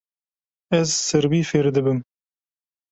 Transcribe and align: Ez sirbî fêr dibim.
Ez 0.79 0.89
sirbî 1.07 1.41
fêr 1.49 1.65
dibim. 1.75 1.99